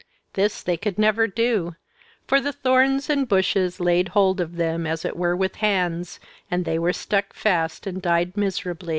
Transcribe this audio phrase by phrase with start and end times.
[0.33, 1.75] This they could never do;
[2.25, 6.65] for the thorns and bushes laid hold of them as it were with hands, and
[6.65, 8.89] there they stuck fast and died miserably.